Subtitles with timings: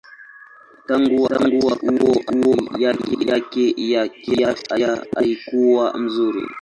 [0.85, 6.47] Tangu wakati huo hali yake ya kiafya haikuwa nzuri.